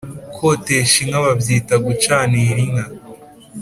[0.35, 2.83] Kotesha inka babyita Gucanira Inka